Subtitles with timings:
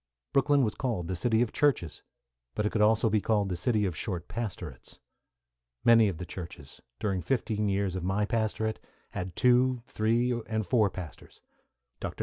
[0.33, 2.01] Brooklyn was called the city of churches,
[2.55, 4.97] but it could also be called the city of short pastorates.
[5.83, 8.79] Many of the churches, during fifteen years of my pastorate,
[9.11, 11.41] had two, three, and four pastors.
[11.99, 12.19] Dr.